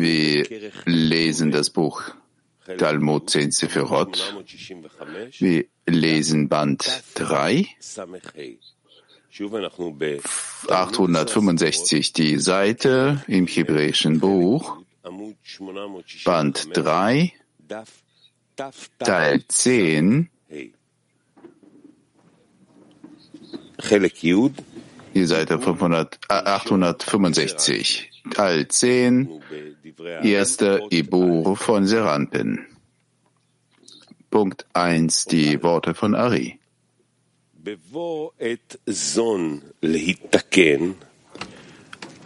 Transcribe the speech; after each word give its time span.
Wir 0.00 0.46
lesen 0.84 1.50
das 1.50 1.70
Buch 1.70 2.02
Talmud 2.78 3.28
10 3.28 3.50
Sephirot. 3.50 4.36
Wir 5.40 5.64
lesen 5.86 6.48
Band 6.48 7.02
3, 7.14 7.66
865 10.68 12.12
die 12.12 12.38
Seite 12.38 13.24
im 13.26 13.48
hebräischen 13.48 14.20
Buch, 14.20 14.76
Band 16.24 16.68
3, 16.72 17.32
Teil 19.00 19.44
10, 19.48 20.30
die 25.14 25.24
Seite 25.24 25.58
500, 25.58 26.18
865, 26.28 28.10
Teil 28.30 28.68
10, 28.68 29.40
erster 30.22 30.90
Ibur 30.90 31.56
von 31.56 31.86
Seranpen. 31.86 32.66
Punkt 34.30 34.66
1, 34.72 35.26
die 35.26 35.62
Worte 35.62 35.94
von 35.94 36.14
Ari. 36.14 36.58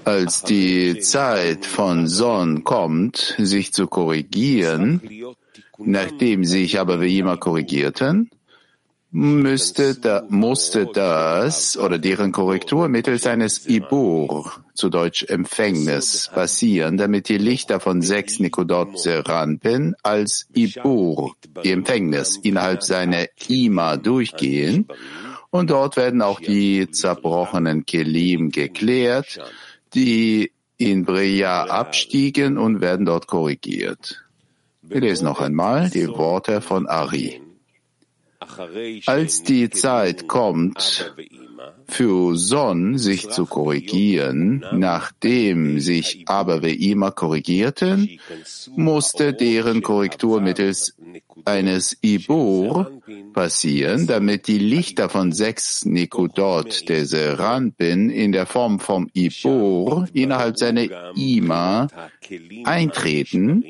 Als 0.04 0.42
die 0.42 0.98
Zeit 1.00 1.66
von 1.66 2.08
Son 2.08 2.64
kommt, 2.64 3.34
sich 3.36 3.74
zu 3.74 3.86
korrigieren, 3.86 5.02
nachdem 5.76 6.44
sich 6.44 6.80
aber 6.80 7.02
wie 7.02 7.18
immer 7.18 7.36
korrigierten, 7.36 8.30
müsste 9.18 9.96
da, 9.96 10.24
musste 10.28 10.86
das 10.86 11.76
oder 11.76 11.98
deren 11.98 12.30
Korrektur 12.30 12.88
mittels 12.88 13.26
eines 13.26 13.68
Ibur, 13.68 14.52
zu 14.74 14.90
Deutsch 14.90 15.24
Empfängnis, 15.24 16.30
passieren, 16.32 16.96
damit 16.96 17.28
die 17.28 17.38
Lichter 17.38 17.80
von 17.80 18.00
sechs 18.00 18.38
Nikodot 18.38 18.96
Seranpen 18.96 19.96
als 20.04 20.46
Ibur, 20.54 21.34
die 21.64 21.72
Empfängnis, 21.72 22.36
innerhalb 22.36 22.84
seiner 22.84 23.26
Ima 23.48 23.96
durchgehen 23.96 24.86
und 25.50 25.70
dort 25.70 25.96
werden 25.96 26.22
auch 26.22 26.38
die 26.38 26.88
zerbrochenen 26.88 27.86
Kelim 27.86 28.50
geklärt, 28.50 29.40
die 29.94 30.52
in 30.76 31.04
Brea 31.04 31.64
abstiegen 31.64 32.56
und 32.56 32.80
werden 32.80 33.04
dort 33.04 33.26
korrigiert. 33.26 34.22
Wir 34.82 35.00
lesen 35.00 35.24
noch 35.24 35.40
einmal 35.40 35.90
die 35.90 36.06
Worte 36.06 36.60
von 36.60 36.86
Ari. 36.86 37.42
Als 39.06 39.42
die 39.42 39.70
Zeit 39.70 40.28
kommt, 40.28 41.12
für 41.88 42.36
Son 42.36 42.98
sich 42.98 43.28
zu 43.30 43.46
korrigieren, 43.46 44.64
nachdem 44.72 45.80
sich 45.80 46.24
aber 46.26 46.62
immer 46.62 47.10
korrigierten, 47.10 48.20
musste 48.76 49.32
deren 49.32 49.82
Korrektur 49.82 50.40
mittels 50.40 50.94
eines 51.44 51.96
Ibur 52.02 53.00
passieren, 53.32 54.06
damit 54.06 54.46
die 54.48 54.58
Lichter 54.58 55.08
von 55.08 55.32
sechs 55.32 55.84
Nikodot 55.84 56.88
der 56.88 57.06
Seranpin 57.06 58.10
in 58.10 58.32
der 58.32 58.46
Form 58.46 58.80
vom 58.80 59.08
Ibur 59.14 60.08
innerhalb 60.12 60.58
seiner 60.58 61.12
Ima 61.16 61.88
eintreten 62.64 63.64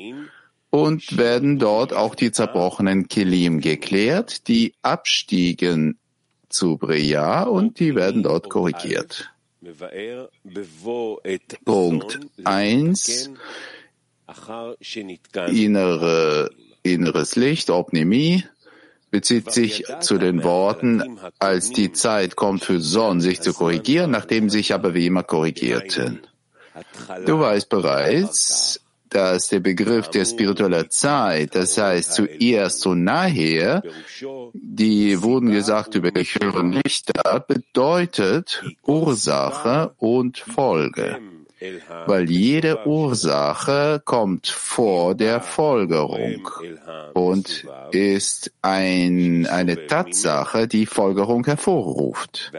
und 0.69 1.17
werden 1.17 1.57
dort 1.59 1.93
auch 1.93 2.15
die 2.15 2.31
zerbrochenen 2.31 3.07
Kilim 3.07 3.59
geklärt, 3.59 4.47
die 4.47 4.73
abstiegen 4.81 5.97
zu 6.49 6.77
Brea 6.77 7.43
und 7.43 7.79
die 7.79 7.95
werden 7.95 8.23
dort 8.23 8.49
korrigiert. 8.49 9.31
Punkt 11.65 12.19
1. 12.43 13.31
Innere, 15.47 16.51
inneres 16.83 17.35
Licht, 17.35 17.69
Opnemie, 17.69 18.43
bezieht 19.11 19.51
sich 19.51 19.83
zu 20.01 20.17
den 20.17 20.43
Worten, 20.43 21.19
als 21.39 21.71
die 21.71 21.91
Zeit 21.91 22.35
kommt 22.35 22.63
für 22.63 22.79
Son, 22.79 23.21
sich 23.21 23.41
zu 23.41 23.53
korrigieren, 23.53 24.11
nachdem 24.11 24.49
sich 24.49 24.73
aber 24.73 24.93
wie 24.93 25.07
immer 25.07 25.23
korrigierten. 25.23 26.21
Du 27.25 27.39
weißt 27.39 27.69
bereits, 27.69 28.81
dass 29.09 29.49
der 29.49 29.59
Begriff 29.59 30.09
der 30.09 30.25
spiritueller 30.25 30.89
Zeit, 30.89 31.55
das 31.55 31.77
heißt 31.77 32.13
zuerst 32.13 32.85
und 32.87 33.03
nachher, 33.03 33.83
die 34.53 35.21
wurden 35.21 35.51
gesagt 35.51 35.95
über 35.95 36.11
die 36.11 36.23
höheren 36.23 36.73
Lichter, 36.73 37.45
bedeutet 37.47 38.63
Ursache 38.83 39.93
und 39.97 40.37
Folge. 40.37 41.19
Weil 42.05 42.29
jede 42.29 42.87
Ursache 42.87 44.01
kommt 44.05 44.47
vor 44.47 45.13
der 45.13 45.41
Folgerung 45.41 46.47
und 47.13 47.67
ist 47.91 48.53
ein, 48.61 49.45
eine 49.45 49.87
Tatsache, 49.87 50.69
die 50.69 50.85
Folgerung 50.85 51.43
hervorruft, 51.45 52.53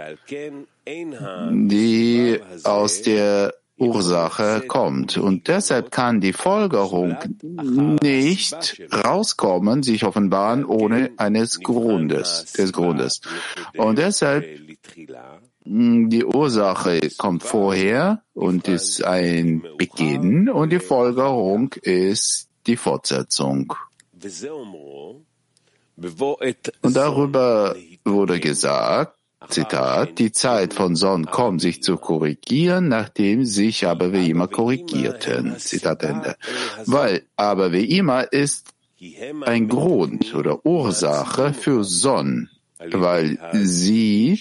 die 0.86 2.40
aus 2.64 3.00
der 3.00 3.54
Ursache 3.80 4.62
kommt. 4.68 5.16
Und 5.16 5.48
deshalb 5.48 5.90
kann 5.90 6.20
die 6.20 6.32
Folgerung 6.32 7.16
nicht 8.02 8.82
rauskommen, 8.92 9.82
sich 9.82 10.04
offenbaren 10.04 10.64
ohne 10.64 11.10
eines 11.16 11.60
Grundes, 11.60 12.52
des 12.52 12.72
Grundes. 12.72 13.20
Und 13.76 13.98
deshalb 13.98 14.46
hm, 15.64 16.10
die 16.10 16.24
Ursache 16.24 17.00
kommt 17.16 17.42
vorher 17.42 18.22
und 18.34 18.68
ist 18.68 19.04
ein 19.04 19.62
Beginn 19.78 20.48
und 20.48 20.70
die 20.70 20.78
Folgerung 20.78 21.74
ist 21.82 22.48
die 22.66 22.76
Fortsetzung. 22.76 23.72
Und 26.82 26.96
darüber 26.96 27.76
wurde 28.04 28.40
gesagt, 28.40 29.19
Zitat, 29.48 30.18
die 30.18 30.32
Zeit 30.32 30.74
von 30.74 30.96
Son 30.96 31.26
kommt, 31.26 31.60
sich 31.60 31.82
zu 31.82 31.96
korrigieren, 31.96 32.88
nachdem 32.88 33.44
sich 33.44 33.86
aber 33.86 34.12
wie 34.12 34.30
immer 34.30 34.48
korrigierten. 34.48 35.56
Zitat 35.58 36.02
Ende. 36.02 36.36
Weil 36.84 37.22
aber 37.36 37.72
wie 37.72 37.96
immer 37.96 38.30
ist 38.32 38.74
ein 39.42 39.68
Grund 39.68 40.34
oder 40.34 40.64
Ursache 40.66 41.54
für 41.54 41.84
Son, 41.84 42.50
weil 42.78 43.38
sie 43.54 44.38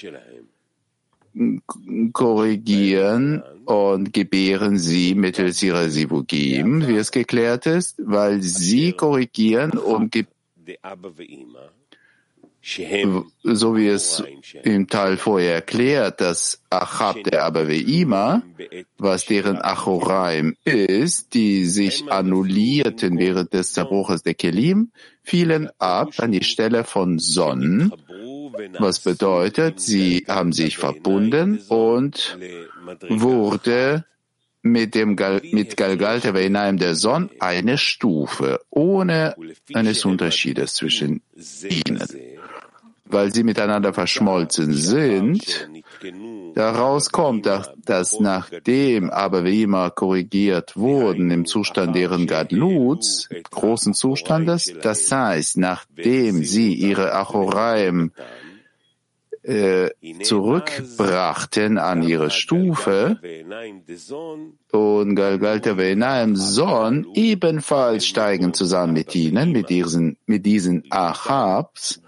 korrigieren 2.11 3.41
und 3.65 4.11
gebären 4.11 4.77
sie 4.77 5.15
mittels 5.15 5.63
ihrer 5.63 5.89
Sivugim, 5.89 6.87
wie 6.87 6.97
es 6.97 7.11
geklärt 7.11 7.67
ist, 7.67 7.95
weil 8.03 8.41
sie 8.41 8.91
korrigieren 8.93 9.71
und 9.77 10.11
gebären 10.11 10.35
so 13.43 13.77
wie 13.77 13.87
es 13.87 14.23
im 14.63 14.87
Teil 14.87 15.17
vorher 15.17 15.55
erklärt, 15.55 16.21
dass 16.21 16.61
Achab 16.69 17.23
der 17.23 17.45
Abaveima, 17.45 18.43
was 18.97 19.25
deren 19.25 19.57
Achoraim 19.57 20.55
ist, 20.65 21.33
die 21.33 21.65
sich 21.65 22.11
annullierten 22.11 23.17
während 23.17 23.53
des 23.53 23.73
Zerbruches 23.73 24.23
der 24.23 24.33
Kelim, 24.33 24.91
fielen 25.23 25.69
ab 25.79 26.13
an 26.17 26.31
die 26.31 26.43
Stelle 26.43 26.83
von 26.83 27.17
Son, 27.19 27.93
was 28.77 28.99
bedeutet, 28.99 29.79
sie 29.79 30.25
haben 30.27 30.51
sich 30.51 30.77
verbunden 30.77 31.59
und 31.69 32.37
wurde 33.07 34.05
mit 34.61 34.95
dem 34.95 35.15
Gal 35.15 35.41
mit 35.51 35.77
Galgalta 35.77 36.33
Veinaim 36.33 36.77
der 36.77 36.95
Son 36.95 37.29
eine 37.39 37.77
Stufe, 37.77 38.59
ohne 38.69 39.35
eines 39.73 40.03
Unterschiedes 40.03 40.75
zwischen 40.75 41.21
ihnen 41.63 42.03
weil 43.09 43.33
sie 43.33 43.43
miteinander 43.43 43.93
verschmolzen 43.93 44.73
sind, 44.73 45.69
daraus 46.53 47.11
kommt, 47.11 47.47
dass 47.85 48.19
nachdem 48.19 49.09
aber 49.09 49.43
wie 49.43 49.63
immer 49.63 49.89
korrigiert 49.89 50.77
wurden 50.77 51.31
im 51.31 51.45
Zustand 51.45 51.95
deren 51.95 52.27
Gadluts, 52.27 53.27
großen 53.49 53.93
Zustandes, 53.93 54.73
das 54.81 55.11
heißt, 55.11 55.57
nachdem 55.57 56.43
sie 56.43 56.73
ihre 56.73 57.13
Achoraim 57.13 58.11
äh, 59.41 59.89
zurückbrachten 60.21 61.77
an 61.77 62.03
ihre 62.03 62.29
Stufe 62.29 63.19
und 64.71 65.15
Galgalta 65.15 65.77
Venaim 65.77 66.35
Son 66.35 67.07
ebenfalls 67.13 68.05
steigen 68.05 68.53
zusammen 68.53 68.93
mit 68.93 69.15
ihnen, 69.15 69.51
mit 69.51 69.69
diesen, 69.69 70.17
mit 70.25 70.45
diesen 70.45 70.83
Achabs, 70.89 72.01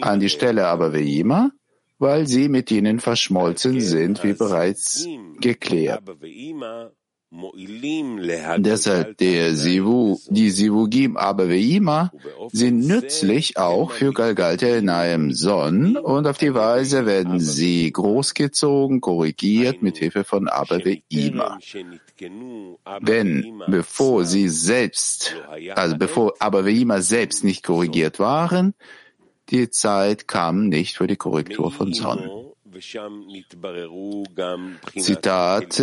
an 0.00 0.20
die 0.20 0.28
Stelle 0.28 0.66
aber 0.66 0.94
wie 0.94 1.20
immer, 1.20 1.52
weil 1.98 2.26
sie 2.26 2.48
mit 2.48 2.70
ihnen 2.70 2.98
verschmolzen 3.00 3.80
sind, 3.80 4.24
wie 4.24 4.32
bereits 4.32 5.06
geklärt. 5.40 6.02
Deshalb 8.58 9.18
der 9.18 9.54
Sivu, 9.54 10.18
die 10.28 10.50
Sivugim 10.50 11.16
Abaveima 11.16 12.10
sind 12.50 12.84
nützlich 12.84 13.56
auch 13.56 13.92
für 13.92 14.12
Galgalte 14.12 14.82
Naim 14.82 15.32
Son 15.32 15.96
und 15.96 16.26
auf 16.26 16.38
die 16.38 16.54
Weise 16.54 17.06
werden 17.06 17.38
sie 17.38 17.92
großgezogen, 17.92 19.00
korrigiert 19.00 19.80
mit 19.80 19.98
Hilfe 19.98 20.24
von 20.24 20.48
Abaveima. 20.48 21.58
Wenn, 23.00 23.62
bevor 23.68 24.24
sie 24.24 24.48
selbst, 24.48 25.36
also 25.76 25.96
bevor 25.96 26.34
Abaveima 26.40 27.00
selbst 27.00 27.44
nicht 27.44 27.62
korrigiert 27.62 28.18
waren, 28.18 28.74
die 29.50 29.70
Zeit 29.70 30.28
kam 30.28 30.68
nicht 30.68 30.96
für 30.96 31.06
die 31.06 31.16
Korrektur 31.16 31.70
von 31.70 31.92
Son. 31.92 32.50
Zitat 34.96 35.74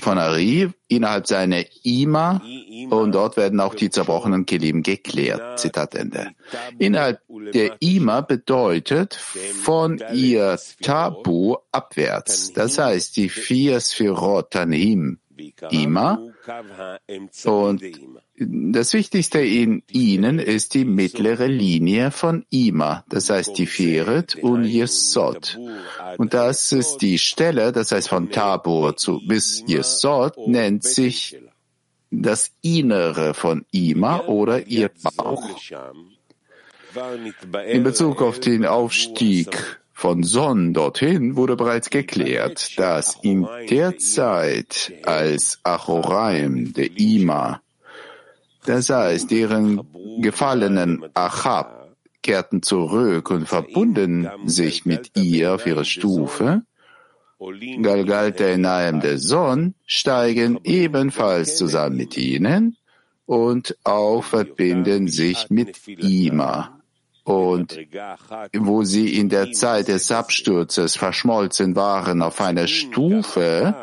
von 0.00 0.18
Ari, 0.18 0.70
innerhalb 0.88 1.26
seiner 1.26 1.64
Ima, 1.84 2.42
und 2.90 3.12
dort 3.12 3.36
werden 3.36 3.60
auch 3.60 3.74
die 3.74 3.88
zerbrochenen 3.88 4.44
Kelim 4.44 4.82
geklärt. 4.82 5.60
Zitat 5.60 5.94
Ende. 5.94 6.32
Innerhalb 6.78 7.20
der 7.54 7.76
Ima 7.80 8.20
bedeutet 8.20 9.14
von 9.14 10.02
ihr 10.12 10.58
Tabu 10.82 11.56
abwärts. 11.70 12.52
Das 12.52 12.78
heißt, 12.78 13.16
die 13.16 13.28
vier 13.28 13.78
Sphirot 13.80 14.50
Tanhim 14.50 15.20
Ima 15.70 16.18
und 17.44 17.82
das 18.38 18.94
Wichtigste 18.94 19.40
in 19.40 19.82
ihnen 19.90 20.38
ist 20.38 20.74
die 20.74 20.84
mittlere 20.84 21.46
Linie 21.46 22.10
von 22.10 22.46
Ima, 22.50 23.04
das 23.08 23.28
heißt 23.28 23.58
die 23.58 23.66
Feret 23.66 24.36
und 24.36 24.64
Yesod. 24.64 25.58
Und 26.16 26.32
das 26.32 26.72
ist 26.72 26.98
die 26.98 27.18
Stelle, 27.18 27.72
das 27.72 27.92
heißt 27.92 28.08
von 28.08 28.30
Tabor 28.30 28.96
zu 28.96 29.20
bis 29.26 29.64
Yesod, 29.68 30.36
nennt 30.48 30.82
sich 30.82 31.38
das 32.10 32.52
Innere 32.62 33.34
von 33.34 33.64
Ima 33.70 34.20
oder 34.20 34.66
ihr 34.66 34.90
Bauch. 35.16 35.48
In 37.66 37.82
Bezug 37.82 38.20
auf 38.20 38.40
den 38.40 38.66
Aufstieg 38.66 39.80
von 39.92 40.22
Son 40.24 40.74
dorthin 40.74 41.36
wurde 41.36 41.56
bereits 41.56 41.88
geklärt, 41.88 42.78
dass 42.78 43.18
in 43.22 43.46
der 43.70 43.98
Zeit, 43.98 44.92
als 45.04 45.58
Achoraim, 45.62 46.72
der 46.74 46.90
Ima, 46.98 47.61
das 48.64 48.90
heißt, 48.90 49.30
deren 49.30 49.80
gefallenen 50.20 51.04
Achab 51.14 51.96
kehrten 52.22 52.62
zurück 52.62 53.30
und 53.30 53.48
verbunden 53.48 54.28
sich 54.46 54.86
mit 54.86 55.16
ihr 55.16 55.54
auf 55.54 55.66
ihre 55.66 55.84
Stufe, 55.84 56.62
Galgalta 57.82 58.56
Naim 58.56 59.00
der 59.00 59.18
Son 59.18 59.74
steigen 59.84 60.60
ebenfalls 60.62 61.56
zusammen 61.56 61.96
mit 61.96 62.16
ihnen 62.16 62.76
und 63.26 63.76
auch 63.82 64.22
verbinden 64.22 65.08
sich 65.08 65.50
mit 65.50 65.80
Ima 65.88 66.81
und 67.24 67.78
wo 68.56 68.82
sie 68.82 69.16
in 69.16 69.28
der 69.28 69.52
Zeit 69.52 69.88
des 69.88 70.10
Absturzes 70.10 70.96
verschmolzen 70.96 71.76
waren 71.76 72.22
auf 72.22 72.40
einer 72.40 72.66
Stufe 72.66 73.74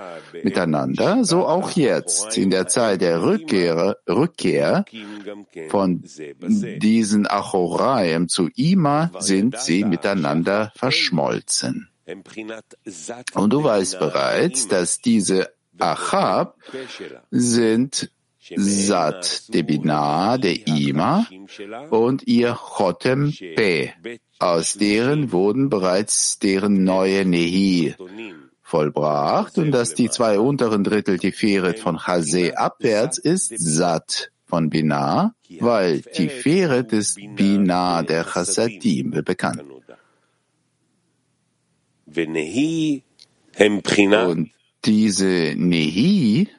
miteinander, 0.44 1.24
so 1.24 1.48
auch 1.48 1.72
jetzt 1.72 2.38
in 2.38 2.50
der 2.50 2.68
Zeit 2.68 3.02
der 3.02 3.24
Rückkehr, 3.24 3.98
Rückkehr 4.08 4.86
von 5.70 6.04
diesen 6.44 7.28
Achoraim 7.28 8.28
zu 8.28 8.50
Ima 8.56 9.12
sind 9.20 9.58
sie 9.58 9.84
miteinander 9.86 10.72
verschmolzen. 10.76 11.90
Und 13.36 13.54
du 13.54 13.64
weißt 13.64 14.00
bereits, 14.00 14.68
dass 14.68 15.00
diese 15.00 15.50
Achab 15.78 16.58
sind 17.32 18.12
Sat 18.56 19.54
de 19.54 19.64
Binah 19.64 20.38
de 20.38 20.64
Ima 20.66 21.28
und 21.90 22.28
ihr 22.28 22.54
Chotem 22.54 23.34
Pe. 23.56 23.94
Aus 24.40 24.74
deren 24.74 25.32
wurden 25.32 25.70
bereits 25.70 26.40
deren 26.40 26.84
neue 26.84 27.26
Nehi 27.26 27.96
vollbracht 28.62 29.58
und 29.58 29.72
dass 29.72 29.96
die 29.96 30.10
zwei 30.10 30.40
unteren 30.40 30.84
Drittel 30.84 31.18
Tiferet 31.20 31.80
von 31.80 31.98
Chase 31.98 32.58
abwärts 32.58 33.18
ist 33.18 33.54
Sat 33.58 34.32
von 34.46 34.70
Binah, 34.70 35.34
weil 35.60 36.02
Tiferet 36.02 36.94
ist 36.94 37.20
Binah 37.36 38.04
der 38.04 38.24
Chasadim 38.24 39.12
bekannt. 39.24 39.64
Und 44.26 44.52
diese 44.86 45.54
Nehi 45.58 46.50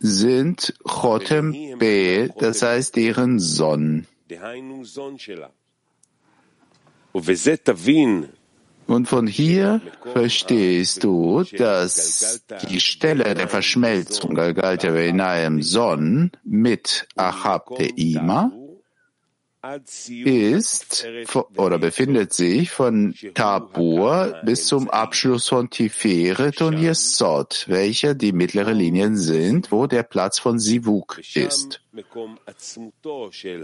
sind 0.00 0.74
Chotem 0.84 1.78
Pe, 1.78 2.30
das 2.38 2.62
heißt 2.62 2.96
deren 2.96 3.38
Sonn. 3.38 4.06
Und 8.88 9.08
von 9.08 9.26
hier 9.26 9.80
verstehst 10.12 11.02
du, 11.02 11.42
dass 11.58 12.44
die 12.68 12.80
Stelle 12.80 13.34
der 13.34 13.48
Verschmelzung 13.48 14.34
Galgalta 14.34 14.94
Veinaim 14.94 15.60
Son 15.62 16.30
mit 16.44 17.08
Achab 17.16 17.74
de 17.76 17.92
Ima 17.96 18.52
ist 20.08 21.06
oder 21.56 21.78
befindet 21.78 22.32
sich 22.32 22.70
von 22.70 23.14
Tabor 23.34 24.40
bis 24.44 24.66
zum 24.66 24.90
Abschluss 24.90 25.48
von 25.48 25.70
Tiferet 25.70 26.60
und 26.62 26.78
Yesod, 26.78 27.64
welche 27.68 28.14
die 28.14 28.32
mittlere 28.32 28.72
Linien 28.72 29.16
sind, 29.16 29.72
wo 29.72 29.86
der 29.86 30.02
Platz 30.02 30.38
von 30.38 30.58
Sivuk 30.58 31.20
ist. 31.34 31.80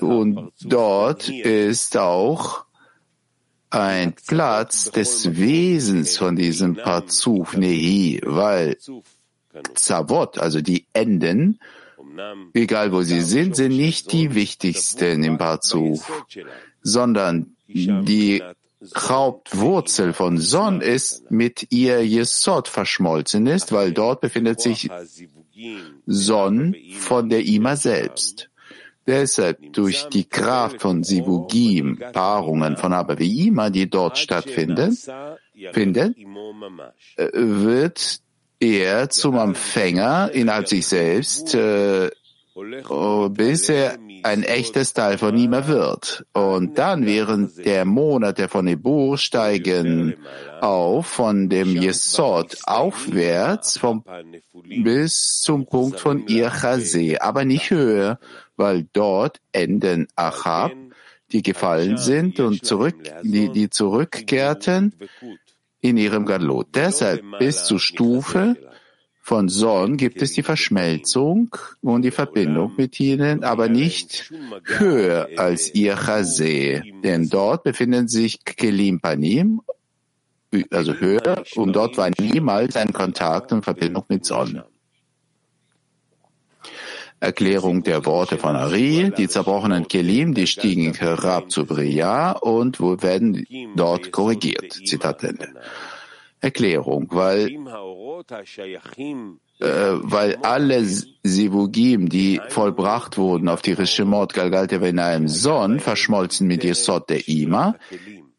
Und 0.01 0.53
dort 0.61 1.29
ist 1.29 1.97
auch 1.97 2.65
ein 3.71 4.15
Platz 4.27 4.91
des 4.91 5.37
Wesens 5.37 6.19
von 6.19 6.37
diesem 6.37 6.77
Parzuf 6.77 7.57
Nehi, 7.57 8.21
weil 8.23 8.77
Zavot, 9.75 10.39
also 10.39 10.61
die 10.61 10.87
Enden, 10.93 11.59
egal 12.55 12.93
wo 12.93 13.03
sie 13.03 13.21
sind, 13.21 13.57
sind 13.57 13.77
nicht 13.77 14.13
die 14.13 14.35
wichtigsten 14.35 15.25
im 15.25 15.39
Parzuf, 15.39 16.25
sondern 16.83 17.57
die 17.69 18.43
Hauptwurzel 18.97 20.13
von 20.13 20.39
Son 20.39 20.81
ist 20.81 21.31
mit 21.31 21.69
ihr 21.71 22.05
Jesod 22.05 22.69
verschmolzen 22.69 23.47
ist, 23.47 23.73
weil 23.73 23.93
dort 23.93 24.21
befindet 24.21 24.61
sich 24.61 24.91
Son 26.07 26.75
von 26.99 27.29
der 27.29 27.45
Ima 27.45 27.77
selbst. 27.77 28.51
Deshalb 29.07 29.73
durch 29.73 30.09
die 30.13 30.25
Kraft 30.25 30.81
von 30.81 31.03
Sivugim, 31.03 31.99
Paarungen 32.13 32.77
von 32.77 32.93
Ima, 33.19 33.71
die 33.71 33.91
dort 33.91 34.19
stattfinden, 34.19 34.97
finden, 35.73 36.15
wird 37.17 38.21
er 38.63 39.11
zum 39.11 39.37
Empfänger 39.37 40.31
innerhalb 40.33 40.69
sich 40.69 40.87
selbst, 40.87 41.55
äh, 41.55 42.11
oh, 42.89 43.29
bis 43.29 43.69
er 43.69 43.99
ein 44.23 44.45
echtes 44.45 44.93
Teil 44.93 45.19
von 45.19 45.37
ihm 45.37 45.51
wird. 45.67 46.25
Und 46.33 46.79
dann 46.79 47.05
während 47.05 47.65
der 47.65 47.85
Monate 47.85 48.49
von 48.49 48.69
Ebur 48.69 49.19
steigen 49.19 50.15
auf 50.61 51.07
von 51.07 51.49
dem 51.49 51.77
Jesod 51.77 52.57
aufwärts 52.65 53.79
vom, 53.79 54.05
bis 54.85 55.41
zum 55.43 55.67
Punkt 55.67 55.99
von 55.99 56.29
Irchase, 56.29 57.21
aber 57.21 57.45
nicht 57.45 57.71
höher, 57.71 58.21
weil 58.57 58.87
dort 58.93 59.41
enden 59.51 60.07
Achab, 60.15 60.73
die 61.33 61.43
gefallen 61.43 61.97
sind 61.97 62.39
und 62.39 62.65
zurück, 62.65 62.95
die, 63.23 63.49
die 63.49 63.71
zurückkehrten 63.71 64.95
in 65.83 65.99
ihrem 65.99 66.25
Galot. 66.25 66.69
Deshalb 66.75 67.23
bis 67.39 67.65
zur 67.65 67.79
Stufe 67.79 68.57
von 69.21 69.49
Son 69.49 69.97
gibt 69.97 70.23
es 70.23 70.33
die 70.33 70.43
Verschmelzung 70.43 71.55
und 71.81 72.03
die 72.03 72.11
Verbindung 72.11 72.73
mit 72.77 72.99
ihnen, 72.99 73.45
aber 73.45 73.69
nicht 73.69 74.33
höher 74.65 75.29
als 75.37 75.75
ihr 75.75 75.95
Chase, 75.95 76.83
denn 77.05 77.29
dort 77.29 77.65
befinden 77.65 78.09
sich 78.09 78.45
Kelim 78.45 79.01
Panim, 79.01 79.61
also 80.71 80.95
höher, 80.95 81.45
und 81.55 81.75
dort 81.75 81.97
war 81.99 82.11
niemals 82.19 82.77
ein 82.77 82.93
Kontakt 82.93 83.53
und 83.53 83.63
Verbindung 83.63 84.05
mit 84.09 84.25
Son. 84.25 84.63
Erklärung 87.23 87.85
der 87.85 88.05
Worte 88.05 88.37
von 88.37 88.57
Ari, 88.57 89.13
die 89.17 89.29
zerbrochenen 89.29 89.87
Kelim, 89.87 90.35
die 90.35 90.49
stiegen 90.49 90.93
herab 90.95 91.53
zu 91.53 91.65
Bria 91.67 92.33
und 92.33 92.81
werden 92.81 93.47
dort 93.77 94.11
korrigiert. 94.11 94.73
Zitat 94.73 95.23
Ende. 95.23 95.55
Erklärung, 96.41 97.07
weil, 97.13 97.49
äh, 99.61 99.67
weil 100.15 100.37
alle 100.43 100.85
Sivugim, 101.23 102.09
die 102.09 102.41
vollbracht 102.49 103.17
wurden 103.17 103.49
auf 103.49 103.63
die 103.63 103.75
Rishemot 103.75 104.35
Galgalte 104.35 104.81
Venaim 104.81 105.29
Son, 105.29 105.79
verschmolzen 105.79 106.49
mit 106.49 106.65
Yesod 106.65 107.09
der 107.09 107.29
Ima, 107.29 107.77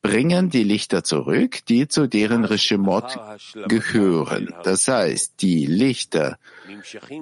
bringen 0.01 0.49
die 0.49 0.63
Lichter 0.63 1.05
zurück, 1.05 1.59
die 1.69 1.87
zu 1.87 2.07
deren 2.07 2.43
Reshemot 2.43 3.17
gehören. 3.69 4.53
Das 4.63 4.89
heißt, 4.89 5.35
die 5.39 5.65
Lichter, 5.65 6.37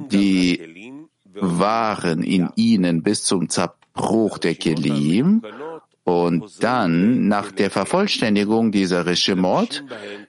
die 0.09 0.97
waren 1.35 2.23
in 2.23 2.50
ihnen 2.55 3.03
bis 3.03 3.23
zum 3.23 3.50
Zerbruch 3.50 4.38
der 4.38 4.55
Kelim 4.55 5.41
und 6.03 6.63
dann, 6.63 7.27
nach 7.27 7.51
der 7.51 7.69
Vervollständigung 7.69 8.71
dieser 8.71 9.05
Reshemot, 9.05 9.83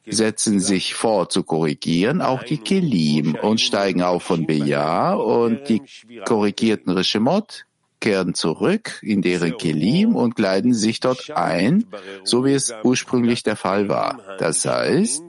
setzen 0.06 0.60
sich 0.60 0.94
vor 0.94 1.28
zu 1.30 1.44
korrigieren 1.44 2.20
auch 2.20 2.42
die 2.42 2.58
Kelim 2.58 3.34
und 3.34 3.60
steigen 3.60 4.02
auf 4.02 4.22
von 4.22 4.46
Beja 4.46 5.14
und 5.14 5.68
die 5.68 5.82
korrigierten 6.24 6.92
Reshemot 6.92 7.64
kehren 8.02 8.34
zurück 8.34 8.98
in 9.00 9.22
deren 9.22 9.56
Kelim 9.56 10.14
und 10.14 10.34
kleiden 10.34 10.74
sich 10.74 11.00
dort 11.00 11.30
ein, 11.30 11.86
so 12.24 12.44
wie 12.44 12.52
es 12.52 12.74
ursprünglich 12.82 13.42
der 13.44 13.56
Fall 13.56 13.88
war. 13.88 14.20
Das 14.38 14.66
heißt, 14.66 15.22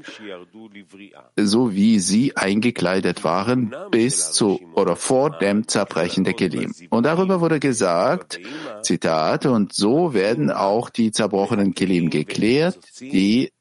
so 1.37 1.73
wie 1.73 1.99
sie 1.99 2.35
eingekleidet 2.35 3.23
waren 3.23 3.73
bis 3.91 4.31
zu 4.33 4.59
oder 4.73 4.95
vor 4.95 5.29
dem 5.37 5.67
Zerbrechen 5.67 6.23
der 6.25 6.33
Kelim. 6.33 6.73
Und 6.89 7.05
darüber 7.05 7.39
wurde 7.39 7.59
gesagt, 7.59 8.39
Zitat, 8.81 9.45
und 9.45 9.73
so 9.73 10.13
werden 10.13 10.51
auch 10.51 10.89
die 10.89 11.11
zerbrochenen 11.11 11.75
Kelim 11.75 12.09
geklärt, 12.09 12.79
die 12.99 13.51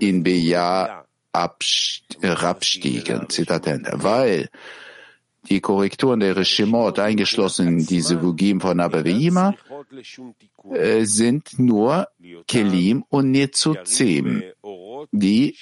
in 0.00 0.24
Beja 0.24 1.04
abstiegen. 1.32 3.28
Zitat 3.28 3.66
Ende. 3.68 3.92
Weil 3.94 4.48
die 5.48 5.60
Korrekturen 5.60 6.20
der 6.20 6.36
Reshimot, 6.36 6.98
eingeschlossen 6.98 7.68
in 7.68 7.86
diese 7.86 8.22
Vugim 8.22 8.60
von 8.60 8.80
Abaveima, 8.80 9.54
äh, 10.72 11.04
sind 11.04 11.58
nur 11.58 12.08
Kelim 12.46 13.04
und 13.08 13.30
Nezuzim, 13.30 14.42
die 15.10 15.56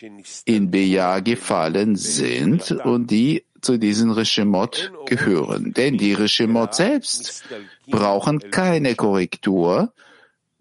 in 0.44 0.70
Beja 0.70 1.20
gefallen 1.20 1.96
sind 1.96 2.72
und 2.72 3.10
die 3.10 3.44
zu 3.60 3.78
diesen 3.78 4.10
Reshimot 4.10 4.92
gehören. 5.06 5.72
Denn 5.72 5.96
die 5.96 6.12
Reshimot 6.12 6.74
selbst 6.74 7.44
brauchen 7.86 8.50
keine 8.50 8.94
Korrektur, 8.94 9.92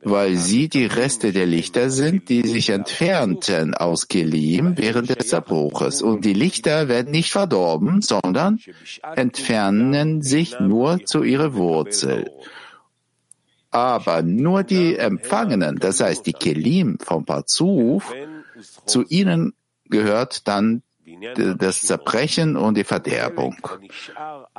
weil 0.03 0.35
sie 0.35 0.69
die 0.69 0.85
Reste 0.85 1.31
der 1.33 1.45
Lichter 1.45 1.89
sind, 1.89 2.29
die 2.29 2.47
sich 2.47 2.69
entfernten 2.69 3.73
aus 3.73 4.07
Kelim 4.07 4.77
während 4.77 5.09
des 5.09 5.27
Zerbruches. 5.27 6.01
Und 6.01 6.23
die 6.23 6.33
Lichter 6.33 6.87
werden 6.87 7.11
nicht 7.11 7.31
verdorben, 7.31 8.01
sondern 8.01 8.59
entfernen 9.15 10.21
sich 10.21 10.59
nur 10.59 11.03
zu 11.05 11.23
ihrer 11.23 11.55
Wurzel. 11.55 12.31
Aber 13.71 14.21
nur 14.21 14.63
die 14.63 14.95
Empfangenen, 14.95 15.77
das 15.77 15.99
heißt 15.99 16.25
die 16.25 16.33
Kelim 16.33 16.99
vom 16.99 17.25
Parzuf, 17.25 18.13
zu 18.85 19.03
ihnen 19.03 19.53
gehört 19.89 20.47
dann 20.47 20.83
das 21.57 21.81
Zerbrechen 21.81 22.55
und 22.55 22.77
die 22.77 22.83
Verderbung. 22.83 23.55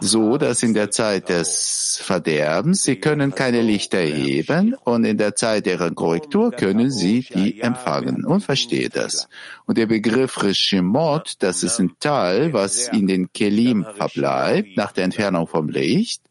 So, 0.00 0.38
dass 0.38 0.62
in 0.62 0.74
der 0.74 0.90
Zeit 0.90 1.28
des 1.28 2.00
Verderbens 2.02 2.82
sie 2.82 2.96
können 2.96 3.34
keine 3.34 3.62
Lichter 3.62 3.98
erheben 3.98 4.74
und 4.84 5.04
in 5.04 5.18
der 5.18 5.34
Zeit 5.34 5.66
deren 5.66 5.94
Korrektur 5.94 6.50
können 6.50 6.90
sie 6.90 7.26
die 7.34 7.60
empfangen. 7.60 8.24
Und 8.24 8.42
verstehe 8.42 8.88
das. 8.88 9.28
Und 9.66 9.78
der 9.78 9.86
Begriff 9.86 10.42
Rishimot, 10.42 11.34
das 11.40 11.62
ist 11.62 11.78
ein 11.78 11.96
Teil, 12.00 12.52
was 12.52 12.88
in 12.88 13.06
den 13.06 13.32
Kelim 13.32 13.84
verbleibt, 13.96 14.76
nach 14.76 14.92
der 14.92 15.04
Entfernung 15.04 15.46
vom 15.46 15.68
Licht, 15.68 16.22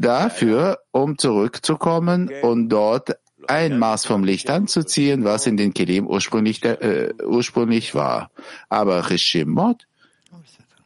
dafür, 0.00 0.78
um 0.92 1.18
zurückzukommen 1.18 2.30
und 2.42 2.68
dort 2.68 3.16
ein 3.48 3.78
Maß 3.78 4.06
vom 4.06 4.24
Licht 4.24 4.50
anzuziehen, 4.50 5.24
was 5.24 5.46
in 5.46 5.56
den 5.56 5.74
Kelim 5.74 6.06
ursprünglich, 6.06 6.64
äh, 6.64 7.12
ursprünglich 7.24 7.94
war. 7.94 8.30
Aber 8.68 9.10
Rishimot 9.10 9.86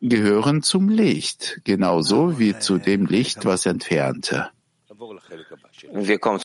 gehören 0.00 0.62
zum 0.62 0.88
Licht, 0.88 1.60
genauso 1.64 2.38
wie 2.38 2.58
zu 2.58 2.78
dem 2.78 3.06
Licht, 3.06 3.44
was 3.44 3.66
entfernte. 3.66 4.48
Wir 5.92 6.18
kommen 6.18 6.38